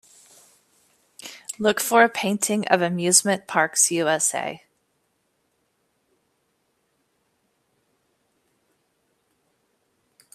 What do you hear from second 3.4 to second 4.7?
Parks U.S.A.